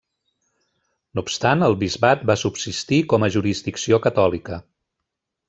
No 1.19 1.23
obstant 1.27 1.65
el 1.67 1.77
bisbat 1.83 2.23
va 2.31 2.37
subsistir 2.45 3.01
com 3.13 3.27
a 3.27 3.31
jurisdicció 3.37 4.01
catòlica. 4.09 4.61